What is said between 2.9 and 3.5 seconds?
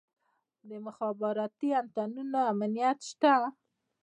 شته؟